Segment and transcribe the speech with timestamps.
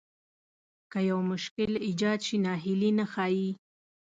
[0.91, 3.49] که يو مشکل ايجاد شي ناهيلي نه ښايي.